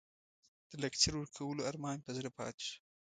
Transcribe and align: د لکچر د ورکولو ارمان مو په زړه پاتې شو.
د 0.69 0.71
لکچر 0.83 1.11
د 1.15 1.17
ورکولو 1.21 1.65
ارمان 1.69 1.97
مو 1.99 2.05
په 2.05 2.11
زړه 2.17 2.29
پاتې 2.37 2.61
شو. 2.69 2.77